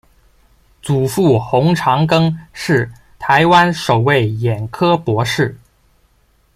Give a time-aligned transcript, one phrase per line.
[0.81, 5.55] 祖父洪长庚是台湾首位眼科博士。